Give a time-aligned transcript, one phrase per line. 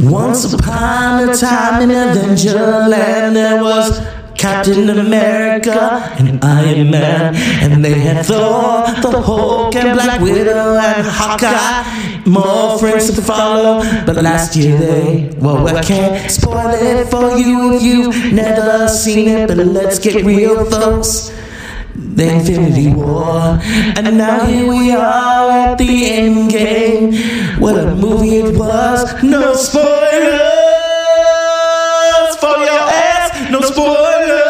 [0.00, 3.98] Once upon a time in Adventureland, there was
[4.36, 11.04] Captain America and Iron Man, and they had Thor, the Hulk, and Black Widow and
[11.04, 12.22] Hawkeye.
[12.26, 17.74] More friends to follow, but last year they, well, I can't spoil it for you
[17.74, 21.32] if you've never seen it, but let's get real, folks.
[22.18, 23.60] The Infinity War,
[23.94, 27.14] and now here we are at the end game.
[27.60, 29.22] What a movie it was!
[29.22, 29.86] No spoilers
[32.42, 33.30] for your ass.
[33.52, 34.40] No spoilers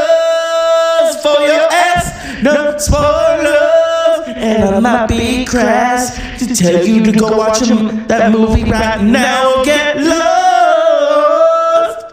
[1.21, 2.43] for your ass.
[2.43, 4.29] No spoilers.
[4.35, 9.63] And I might be crass to tell you to go watch that movie right now.
[9.63, 12.07] Get lost.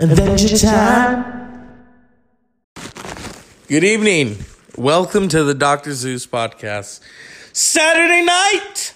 [0.00, 1.24] Adventure time.
[3.68, 4.38] Good evening.
[4.78, 5.92] Welcome to the Dr.
[5.92, 7.00] Zeus podcast.
[7.52, 8.94] Saturday night!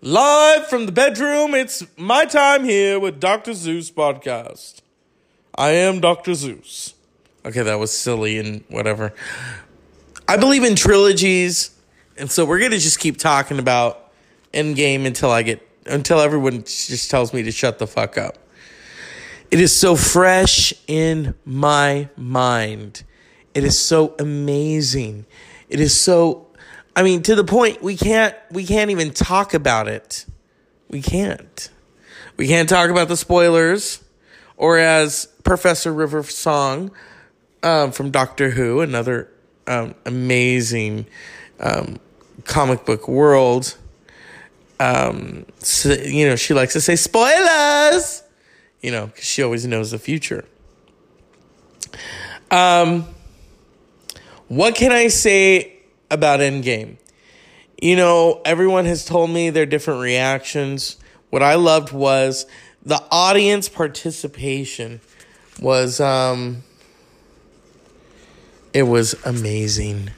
[0.00, 3.52] Live from the bedroom, it's my time here with Dr.
[3.52, 4.76] Zeus podcast.
[5.56, 6.34] I am Dr.
[6.34, 6.94] Zeus.
[7.44, 9.12] Okay, that was silly and whatever.
[10.28, 11.76] I believe in trilogies,
[12.16, 14.12] and so we're gonna just keep talking about
[14.52, 18.38] Endgame until I get until everyone just tells me to shut the fuck up.
[19.50, 23.02] It is so fresh in my mind.
[23.54, 25.26] It is so amazing.
[25.68, 26.48] It is so
[26.96, 30.26] I mean to the point we can't we can't even talk about it.
[30.88, 31.70] We can't.
[32.36, 34.02] We can't talk about the spoilers
[34.56, 36.90] or as Professor River Song
[37.62, 39.30] um, from Doctor Who, another
[39.66, 41.06] um, amazing
[41.60, 41.98] um,
[42.44, 43.76] comic book world.
[44.80, 48.24] Um, so, you know, she likes to say spoilers
[48.84, 50.44] you know, because she always knows the future.
[52.50, 53.06] Um,
[54.56, 55.72] what can I say
[56.10, 56.96] about Endgame?
[57.80, 60.96] You know, everyone has told me their different reactions.
[61.30, 62.46] What I loved was
[62.84, 65.00] the audience participation
[65.60, 66.62] was um
[68.72, 70.10] it was amazing.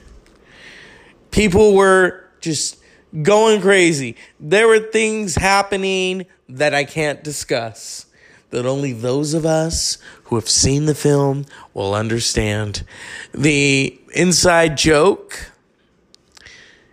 [1.31, 2.77] People were just
[3.21, 4.15] going crazy.
[4.39, 8.06] There were things happening that I can't discuss
[8.49, 12.83] that only those of us who have seen the film will understand.
[13.33, 15.51] The inside joke,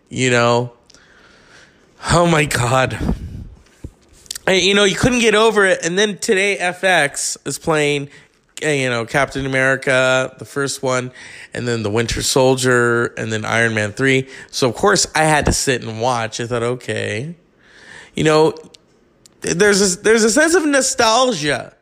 [0.08, 0.72] you know,
[2.12, 2.98] oh my God.
[4.46, 5.84] You know, you couldn't get over it.
[5.84, 8.10] And then today, FX is playing,
[8.62, 11.12] uh, you know, Captain America, the first one,
[11.54, 14.28] and then the Winter Soldier, and then Iron Man 3.
[14.50, 16.40] So, of course, I had to sit and watch.
[16.40, 17.36] I thought, okay.
[18.14, 18.54] You know,
[19.44, 21.74] there's a, there's a sense of nostalgia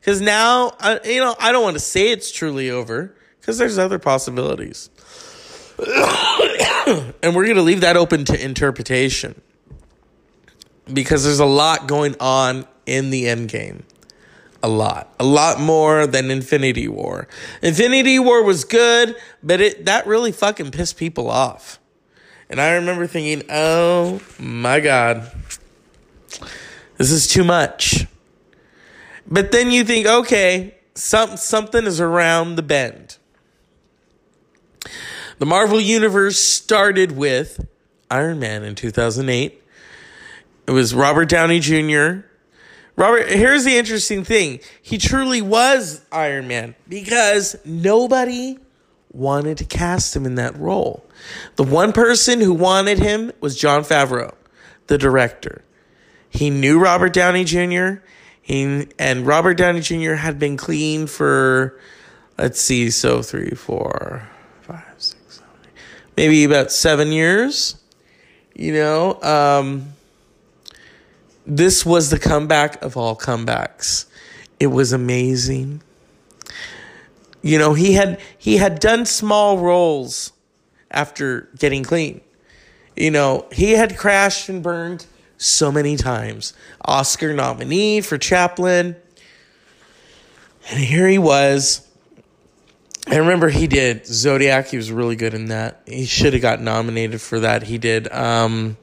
[0.00, 3.78] because now I, you know I don't want to say it's truly over because there's
[3.78, 4.90] other possibilities,
[5.78, 9.40] and we're gonna leave that open to interpretation
[10.92, 13.84] because there's a lot going on in the end game.
[14.62, 17.28] A lot, a lot more than Infinity War.
[17.62, 21.78] Infinity War was good, but it that really fucking pissed people off.
[22.50, 25.32] And I remember thinking, "Oh my god,
[27.00, 28.06] this is too much.
[29.26, 33.16] But then you think, okay, some, something is around the bend.
[35.38, 37.66] The Marvel Universe started with
[38.10, 39.62] Iron Man in 2008.
[40.66, 42.26] It was Robert Downey Jr.
[42.96, 44.60] Robert, here's the interesting thing.
[44.82, 48.58] He truly was Iron Man because nobody
[49.10, 51.02] wanted to cast him in that role.
[51.56, 54.34] The one person who wanted him was Jon Favreau,
[54.88, 55.64] the director.
[56.30, 58.02] He knew Robert Downey Jr.
[58.40, 60.14] He and Robert Downey Jr.
[60.14, 61.78] had been clean for
[62.38, 64.28] let's see, so three, four,
[64.62, 65.70] five, six, seven, eight,
[66.16, 67.76] maybe about seven years.
[68.54, 69.92] You know, um,
[71.46, 74.06] this was the comeback of all comebacks.
[74.58, 75.82] It was amazing.
[77.42, 80.32] You know, he had he had done small roles
[80.90, 82.20] after getting clean.
[82.96, 85.06] You know, he had crashed and burned
[85.40, 86.52] so many times.
[86.84, 88.94] Oscar nominee for Chaplin.
[90.70, 91.86] And here he was.
[93.08, 94.68] I remember he did Zodiac.
[94.68, 95.82] He was really good in that.
[95.86, 97.62] He should have got nominated for that.
[97.64, 98.76] He did um,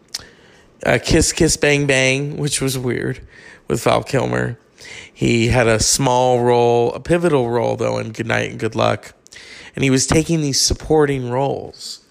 [0.84, 3.26] uh, Kiss Kiss Bang Bang, which was weird
[3.68, 4.58] with Val Kilmer.
[5.14, 9.14] He had a small role, a pivotal role though, in Good Night and Good Luck.
[9.76, 12.04] And he was taking these supporting roles.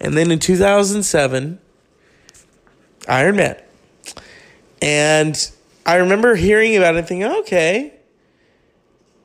[0.00, 1.60] And then in 2007,
[3.06, 3.63] Iron Man.
[4.84, 5.50] And
[5.86, 7.94] I remember hearing about it and thinking, okay.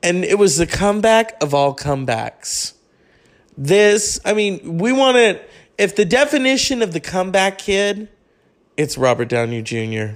[0.02, 2.72] And it was the comeback of all comebacks.
[3.58, 5.38] This, I mean, we want to,
[5.76, 8.08] if the definition of the comeback kid,
[8.78, 10.14] it's Robert Downey Jr.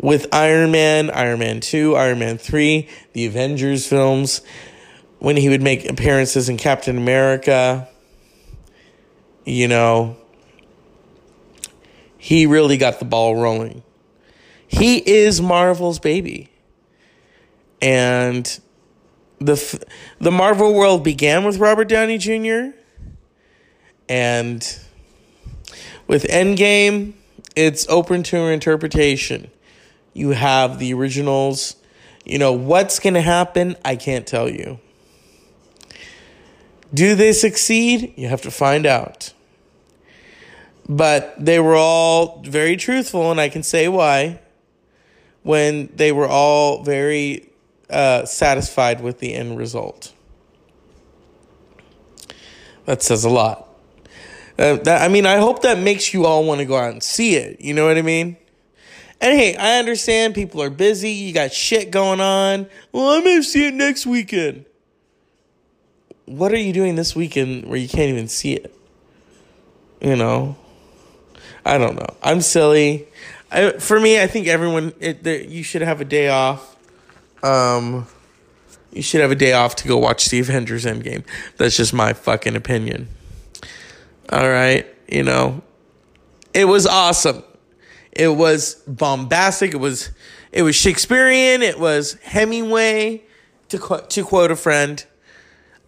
[0.00, 4.42] with Iron Man, Iron Man 2, Iron Man 3, the Avengers films,
[5.18, 7.88] when he would make appearances in Captain America,
[9.44, 10.16] you know,
[12.16, 13.82] he really got the ball rolling.
[14.70, 16.48] He is Marvel's baby.
[17.82, 18.60] And
[19.40, 19.84] the
[20.20, 22.76] the Marvel world began with Robert Downey Jr.
[24.08, 24.78] and
[26.06, 27.14] with Endgame,
[27.56, 29.50] it's open to interpretation.
[30.12, 31.74] You have the originals.
[32.24, 33.76] You know, what's going to happen?
[33.84, 34.78] I can't tell you.
[36.94, 38.12] Do they succeed?
[38.16, 39.32] You have to find out.
[40.88, 44.40] But they were all very truthful, and I can say why.
[45.42, 47.50] When they were all very
[47.88, 50.12] uh, satisfied with the end result.
[52.84, 53.68] That says a lot.
[54.58, 57.02] Uh, that, I mean, I hope that makes you all want to go out and
[57.02, 57.60] see it.
[57.60, 58.36] You know what I mean?
[59.20, 61.10] And hey, I understand people are busy.
[61.10, 62.66] You got shit going on.
[62.92, 64.64] Well, I may see it next weekend.
[66.26, 68.74] What are you doing this weekend where you can't even see it?
[70.00, 70.56] You know,
[71.64, 72.16] I don't know.
[72.22, 73.08] I'm silly.
[73.50, 76.76] I, for me, I think everyone it, the, you should have a day off.
[77.42, 78.06] Um,
[78.92, 81.24] you should have a day off to go watch the Avengers Endgame.
[81.56, 83.08] That's just my fucking opinion.
[84.30, 85.62] All right, you know,
[86.54, 87.42] it was awesome.
[88.12, 89.74] It was bombastic.
[89.74, 90.10] It was
[90.52, 91.62] it was Shakespearean.
[91.62, 93.22] It was Hemingway,
[93.68, 95.04] to quote to quote a friend.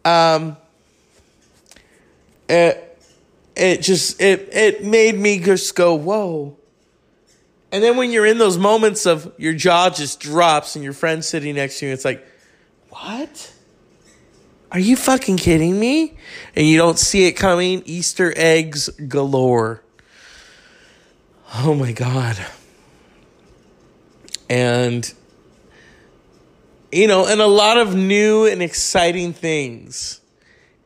[0.04, 0.56] Um,
[2.48, 2.98] it
[3.54, 6.56] it just it it made me just go whoa.
[7.72, 11.26] And then when you're in those moments of your jaw just drops and your friend's
[11.26, 12.24] sitting next to you, it's like,
[12.90, 13.52] what?
[14.70, 16.16] Are you fucking kidding me?
[16.54, 17.82] And you don't see it coming.
[17.86, 19.82] Easter eggs galore.
[21.54, 22.38] Oh my God.
[24.50, 25.10] And,
[26.90, 30.20] you know, and a lot of new and exciting things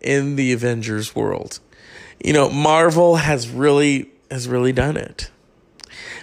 [0.00, 1.58] in the Avengers world.
[2.22, 5.30] You know, Marvel has really has really done it.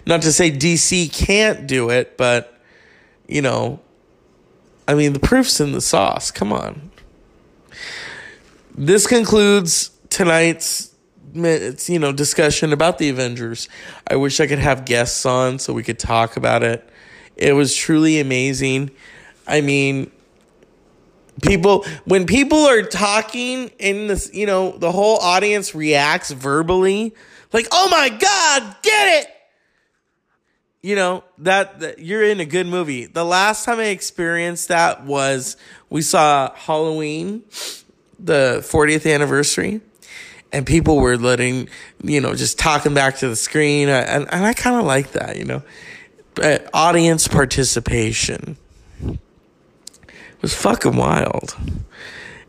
[0.05, 2.61] Not to say DC can't do it, but
[3.27, 3.79] you know,
[4.88, 6.31] I mean, the proof's in the sauce.
[6.31, 6.91] Come on.
[8.75, 10.94] This concludes tonight's
[11.33, 13.69] you know discussion about the Avengers.
[14.07, 16.88] I wish I could have guests on so we could talk about it.
[17.35, 18.91] It was truly amazing.
[19.47, 20.11] I mean,
[21.41, 27.13] people when people are talking in this, you know, the whole audience reacts verbally
[27.51, 29.32] like, "Oh my god, get it."
[30.83, 33.06] You know, that, that you're in a good movie.
[33.06, 35.57] The last time I experienced that was
[35.89, 37.44] we saw Halloween
[38.19, 39.81] the 40th anniversary
[40.53, 41.68] and people were letting
[42.03, 45.35] you know just talking back to the screen and, and i kind of like that
[45.35, 45.62] you know.
[46.35, 48.57] But audience participation
[50.41, 51.56] was fucking wild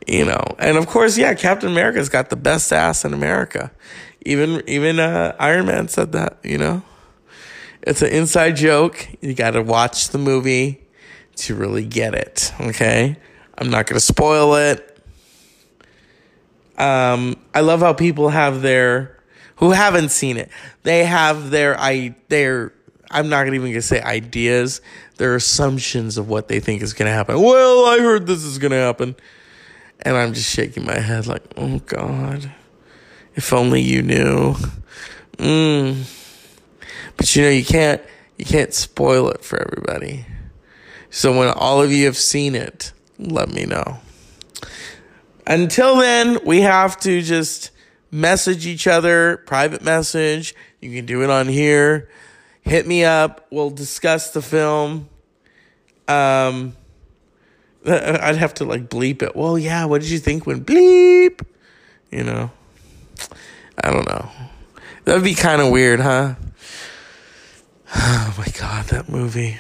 [0.07, 0.43] you know.
[0.59, 3.73] And of course yeah captain america's got the best ass in america.
[4.27, 6.83] Even even uh, iron man said that you know
[7.87, 10.81] it's an inside joke you gotta watch the movie
[11.37, 13.17] to really get it okay
[13.59, 14.95] i'm not gonna spoil it
[16.77, 19.23] um, I love how people have their
[19.57, 20.51] who haven't seen it.
[20.83, 22.73] They have their i their
[23.11, 24.81] I'm not even gonna say ideas.
[25.17, 27.41] Their assumptions of what they think is gonna happen.
[27.41, 29.15] Well, I heard this is gonna happen,
[30.01, 32.51] and I'm just shaking my head like, oh God,
[33.37, 34.57] if only you knew.
[35.39, 36.24] Mm.
[37.17, 38.03] But you know you can't
[38.37, 40.27] you can't spoil it for everybody.
[41.11, 43.99] So when all of you have seen it, let me know.
[45.47, 47.71] Until then, we have to just
[48.11, 50.55] message each other, private message.
[50.81, 52.09] You can do it on here.
[52.63, 53.47] Hit me up.
[53.51, 55.09] We'll discuss the film.
[56.09, 56.75] Um,
[57.87, 59.37] I'd have to like bleep it.
[59.37, 61.47] Well, yeah, what did you think when bleep?
[62.11, 62.51] You know,
[63.83, 64.31] I don't know.
[65.05, 66.35] That'd be kind of weird, huh?
[67.95, 69.59] Oh my god, that movie.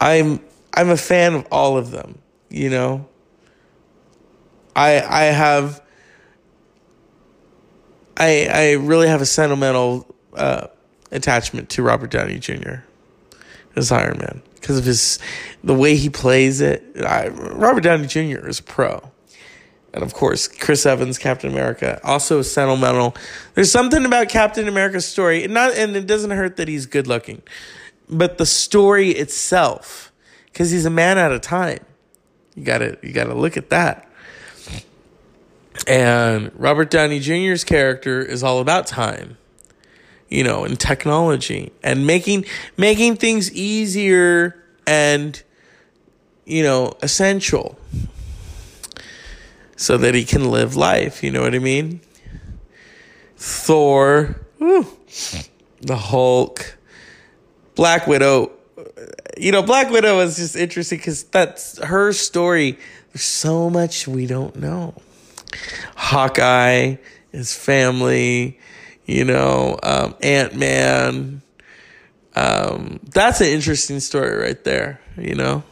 [0.00, 0.40] I'm
[0.74, 3.08] I'm a fan of all of them, you know.
[4.74, 5.82] I I have
[8.16, 10.68] I I really have a sentimental uh,
[11.10, 12.76] attachment to Robert Downey Jr.
[13.74, 15.18] as Iron Man because of his
[15.64, 16.84] the way he plays it.
[17.04, 18.46] I, Robert Downey Jr.
[18.46, 19.10] is pro.
[19.96, 23.16] And of course, Chris Evans, Captain America, also sentimental.
[23.54, 27.06] There's something about Captain America's story, and not and it doesn't hurt that he's good
[27.06, 27.42] looking,
[28.08, 30.12] but the story itself,
[30.46, 31.80] because he's a man at a time.
[32.54, 34.06] You gotta you gotta look at that.
[35.86, 39.38] And Robert Downey Jr.'s character is all about time.
[40.28, 42.44] you know, and technology and making
[42.76, 45.42] making things easier and
[46.44, 47.78] you know, essential
[49.76, 52.00] so that he can live life, you know what I mean?
[53.36, 54.86] Thor, whew,
[55.82, 56.78] the Hulk,
[57.74, 58.52] Black Widow.
[59.36, 62.78] You know, Black Widow is just interesting because that's her story.
[63.12, 64.94] There's so much we don't know.
[65.94, 66.96] Hawkeye,
[67.32, 68.58] his family,
[69.04, 71.42] you know, um, Ant Man.
[72.34, 75.62] Um, that's an interesting story right there, you know.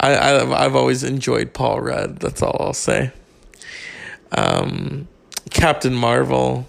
[0.00, 2.18] I, I, I've always enjoyed Paul Rudd.
[2.18, 3.12] That's all I'll say.
[4.32, 5.08] Um,
[5.50, 6.68] Captain Marvel.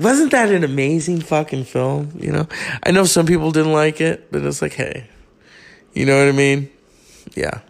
[0.00, 2.12] Wasn't that an amazing fucking film?
[2.18, 2.48] You know,
[2.84, 5.08] I know some people didn't like it, but it's like, hey,
[5.92, 6.70] you know what I mean?
[7.34, 7.60] Yeah.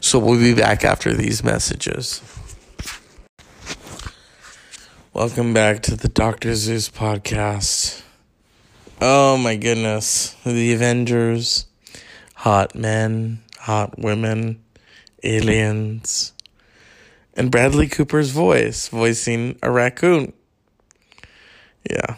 [0.00, 2.22] So we'll be back after these messages.
[5.12, 6.54] Welcome back to the Dr.
[6.54, 8.02] Zeus podcast.
[9.00, 10.36] Oh my goodness.
[10.44, 11.66] The Avengers,
[12.40, 14.58] hot men, hot women,
[15.22, 16.32] aliens,
[17.34, 20.32] and Bradley Cooper's voice, voicing a raccoon.
[21.88, 22.16] Yeah.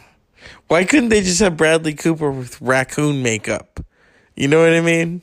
[0.68, 3.84] Why couldn't they just have Bradley Cooper with raccoon makeup?
[4.36, 5.22] You know what I mean?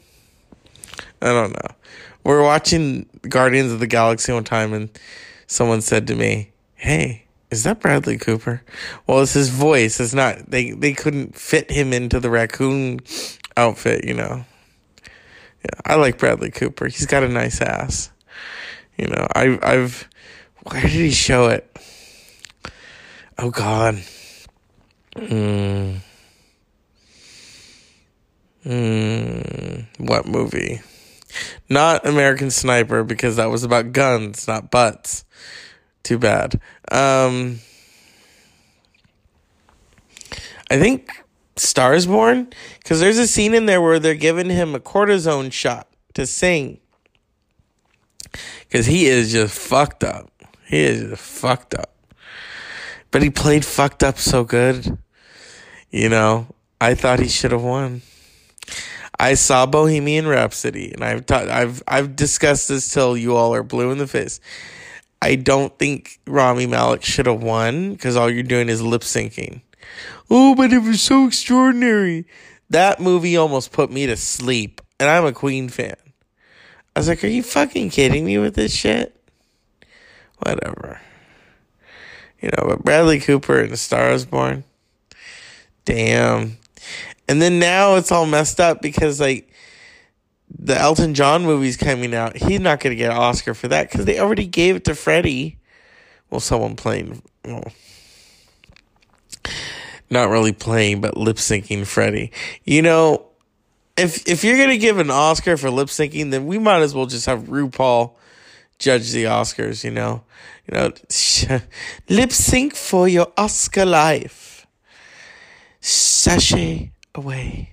[1.21, 1.75] I don't know.
[2.25, 4.89] We're watching Guardians of the Galaxy one time and
[5.47, 8.63] someone said to me, Hey, is that Bradley Cooper?
[9.07, 10.01] Well, it's his voice.
[10.01, 12.99] It's not they they couldn't fit him into the raccoon
[13.55, 14.43] outfit, you know.
[15.63, 16.87] Yeah, I like Bradley Cooper.
[16.87, 18.11] He's got a nice ass.
[18.97, 20.07] You know, I I've
[20.63, 21.77] where did he show it?
[23.37, 24.01] Oh god.
[25.17, 25.95] Hmm.
[28.63, 29.81] Hmm.
[29.97, 30.81] What movie?
[31.69, 35.23] Not American Sniper because that was about guns, not butts.
[36.03, 36.59] Too bad.
[36.91, 37.59] Um,
[40.69, 41.09] I think
[41.59, 42.49] Stars Born
[42.79, 46.79] because there's a scene in there where they're giving him a cortisone shot to sing
[48.61, 50.31] because he is just fucked up.
[50.65, 51.91] He is fucked up.
[53.11, 54.97] But he played fucked up so good.
[55.89, 56.47] You know,
[56.79, 58.03] I thought he should have won.
[59.19, 63.63] I saw Bohemian Rhapsody, and I've ta- I've I've discussed this till you all are
[63.63, 64.39] blue in the face.
[65.21, 69.61] I don't think Rami Malek should have won because all you're doing is lip syncing.
[70.29, 72.25] Oh, but it was so extraordinary.
[72.69, 75.95] That movie almost put me to sleep, and I'm a Queen fan.
[76.95, 79.15] I was like, are you fucking kidding me with this shit?
[80.39, 81.01] Whatever.
[82.41, 84.63] You know, but Bradley Cooper and The Star is Born.
[85.85, 86.57] Damn.
[87.27, 89.51] And then now it's all messed up because, like,
[90.57, 92.37] the Elton John movie's coming out.
[92.37, 94.95] He's not going to get an Oscar for that because they already gave it to
[94.95, 95.59] Freddie.
[96.29, 97.21] Well, someone playing.
[97.45, 97.71] Well,
[100.09, 102.31] not really playing, but lip syncing Freddie.
[102.63, 103.27] You know,
[103.97, 107.05] if if you're gonna give an Oscar for lip syncing, then we might as well
[107.05, 108.13] just have RuPaul
[108.77, 109.83] judge the Oscars.
[109.83, 110.23] You know,
[110.67, 110.91] you know,
[112.09, 114.67] lip sync for your Oscar life.
[115.81, 117.71] Sashay away.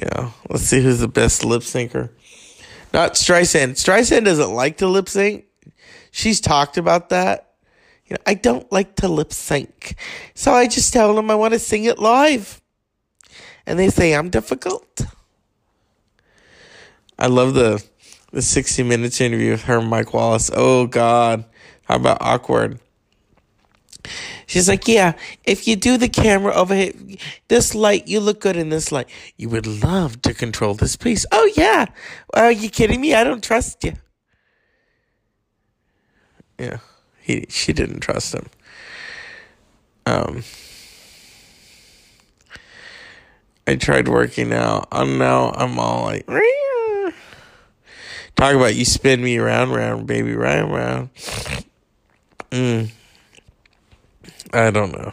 [0.00, 2.10] You know, let's see who's the best lip syncer.
[2.92, 3.72] Not Streisand.
[3.72, 5.44] Streisand doesn't like to lip sync.
[6.10, 7.43] She's talked about that.
[8.06, 9.96] You know, I don't like to lip sync.
[10.34, 12.60] So I just tell them I want to sing it live.
[13.66, 15.06] And they say I'm difficult.
[17.18, 17.82] I love the
[18.34, 20.50] the 60 minutes interview with her and Mike Wallace.
[20.52, 21.44] Oh God.
[21.84, 22.80] How about awkward?
[24.46, 26.92] She's like, yeah, if you do the camera over here,
[27.48, 29.08] this light, you look good in this light.
[29.36, 31.24] You would love to control this piece.
[31.32, 31.86] Oh, yeah.
[32.34, 33.14] Are you kidding me?
[33.14, 33.94] I don't trust you.
[36.58, 36.78] Yeah,
[37.24, 38.46] he she didn't trust him.
[40.04, 40.44] Um,
[43.66, 44.88] I tried working out.
[44.92, 46.26] I'm now I'm all like,
[48.36, 51.08] talk about you spin me around, round, baby, round, round.
[52.50, 52.90] Mm.
[54.52, 55.12] I don't know.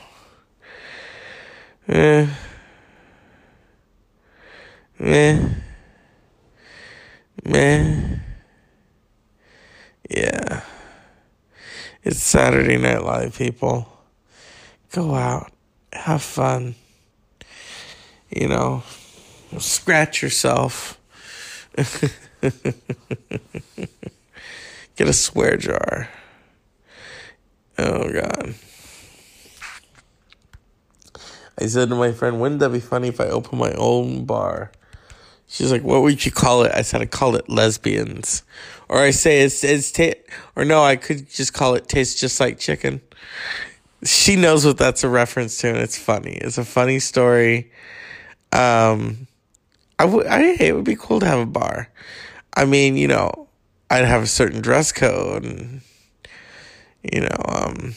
[1.88, 2.28] Eh.
[5.00, 5.50] Meh.
[7.46, 8.18] Meh.
[10.10, 10.62] Yeah.
[12.04, 13.88] It's Saturday Night Live, people.
[14.92, 15.52] Go out.
[15.94, 16.74] Have fun.
[18.32, 18.82] You know,
[19.60, 21.00] scratch yourself.
[21.76, 22.58] Get
[24.98, 26.10] a swear jar.
[27.78, 28.56] Oh, God.
[31.60, 34.72] I said to my friend, wouldn't that be funny if I open my own bar?
[35.52, 36.72] She's like, what would you call it?
[36.74, 38.44] I said, I call it lesbians.
[38.88, 40.14] Or I say, it's, it's, ta-
[40.56, 43.02] or no, I could just call it tastes just like chicken.
[44.06, 46.36] she knows what that's a reference to, and it's funny.
[46.36, 47.70] It's a funny story.
[48.54, 49.28] Um,
[50.00, 51.90] I would, I, it would be cool to have a bar.
[52.56, 53.50] I mean, you know,
[53.90, 55.82] I'd have a certain dress code, and
[57.12, 57.96] you know, um,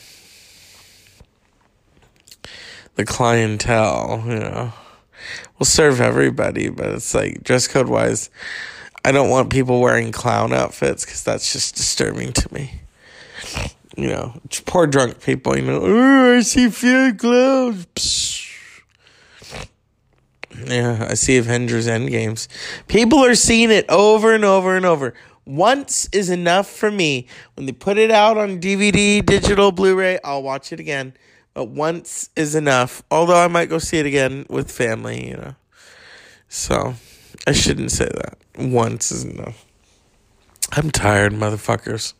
[2.96, 4.72] the clientele, you know,
[5.58, 8.30] will serve everybody, but it's like dress code wise,
[9.04, 12.80] I don't want people wearing clown outfits because that's just disturbing to me
[13.96, 14.34] you know,
[14.66, 16.70] poor drunk people, you know, oh, I see
[17.12, 17.86] clouds.
[17.94, 18.42] Psh.
[20.66, 22.48] Yeah, I see Avengers Endgames.
[22.86, 25.14] People are seeing it over and over and over.
[25.44, 27.26] Once is enough for me.
[27.54, 31.14] When they put it out on DVD, digital, Blu ray, I'll watch it again.
[31.54, 33.02] But once is enough.
[33.10, 35.54] Although I might go see it again with family, you know.
[36.48, 36.94] So
[37.46, 38.38] I shouldn't say that.
[38.58, 39.64] Once is enough.
[40.72, 42.14] I'm tired, motherfuckers.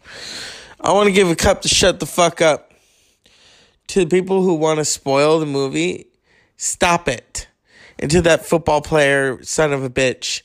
[0.81, 2.73] I want to give a cup to shut the fuck up.
[3.89, 6.07] To the people who want to spoil the movie,
[6.57, 7.49] stop it.
[7.99, 10.43] And to that football player, son of a bitch,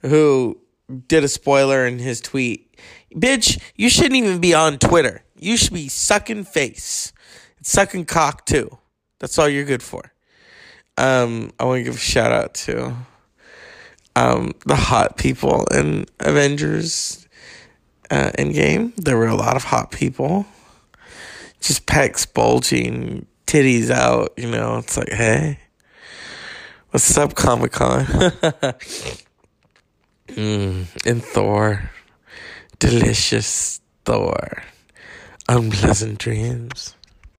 [0.00, 0.58] who
[1.06, 2.74] did a spoiler in his tweet.
[3.14, 5.22] Bitch, you shouldn't even be on Twitter.
[5.38, 7.12] You should be sucking face.
[7.62, 8.78] Sucking cock too.
[9.18, 10.12] That's all you're good for.
[10.96, 12.94] Um, I want to give a shout out to
[14.16, 17.26] um, the hot people in Avengers
[18.10, 18.94] uh, Endgame.
[18.96, 20.46] There were a lot of hot people.
[21.60, 24.78] Just pecs bulging, titties out, you know.
[24.78, 25.58] It's like, hey,
[26.90, 28.04] what's up, Comic Con?
[30.28, 31.90] mm, and Thor.
[32.78, 34.62] Delicious Thor.
[35.48, 36.94] Unpleasant dreams.